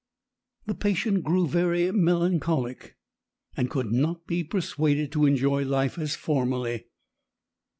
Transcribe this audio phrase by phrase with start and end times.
[0.65, 2.97] The patient grew very melancholic,
[3.55, 6.87] and could not be persuaded to enjoy life as formerly.